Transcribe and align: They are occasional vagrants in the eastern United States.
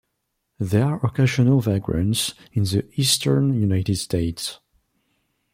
They 0.57 0.81
are 0.81 0.99
occasional 1.05 1.61
vagrants 1.61 2.33
in 2.53 2.63
the 2.63 2.89
eastern 2.99 3.53
United 3.53 3.97
States. 3.99 4.57